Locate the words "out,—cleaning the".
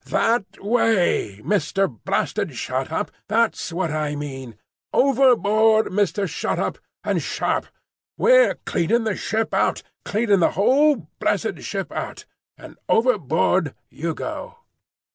9.53-10.51